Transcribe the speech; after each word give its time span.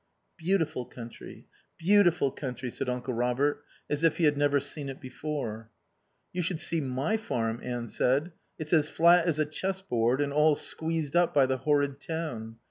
"Beautiful 0.39 0.85
country. 0.85 1.45
Beautiful 1.77 2.31
country," 2.31 2.71
said 2.71 2.89
Uncle 2.89 3.13
Robert 3.13 3.63
as 3.87 4.03
if 4.03 4.17
he 4.17 4.23
had 4.23 4.35
never 4.35 4.59
seen 4.59 4.89
it 4.89 4.99
before. 4.99 5.69
"You 6.33 6.41
should 6.41 6.59
see 6.59 6.81
my 6.81 7.17
farm," 7.17 7.59
Anne 7.61 7.87
said. 7.87 8.31
"It's 8.57 8.73
as 8.73 8.89
flat 8.89 9.27
as 9.27 9.37
a 9.37 9.45
chess 9.45 9.83
board 9.83 10.19
and 10.19 10.33
all 10.33 10.55
squeezed 10.55 11.15
up 11.15 11.35
by 11.35 11.45
the 11.45 11.57
horrid 11.57 11.99
town. 12.01 12.57